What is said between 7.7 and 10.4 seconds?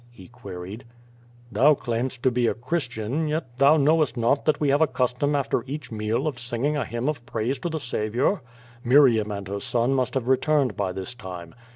Saviour. Miriam and her son must have